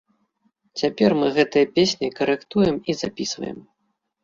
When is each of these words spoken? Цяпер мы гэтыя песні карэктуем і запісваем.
Цяпер 0.81 1.15
мы 1.19 1.27
гэтыя 1.35 1.69
песні 1.77 2.11
карэктуем 2.17 2.83
і 2.89 2.99
запісваем. 3.05 3.63